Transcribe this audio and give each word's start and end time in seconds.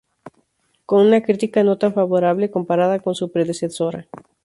Con 0.87 1.05
una 1.05 1.21
crítica 1.21 1.63
no 1.63 1.77
tan 1.77 1.93
favorable 1.93 2.49
comparada 2.49 3.01
con 3.01 3.13
su 3.13 3.31
predecesora. 3.31 4.07